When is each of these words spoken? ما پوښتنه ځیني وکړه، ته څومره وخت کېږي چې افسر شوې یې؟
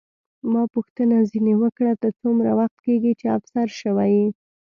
ما 0.51 0.63
پوښتنه 0.75 1.15
ځیني 1.29 1.53
وکړه، 1.63 1.91
ته 2.01 2.07
څومره 2.21 2.49
وخت 2.59 2.77
کېږي 2.85 3.11
چې 3.19 3.25
افسر 3.37 3.67
شوې 3.81 4.09
یې؟ 4.15 4.27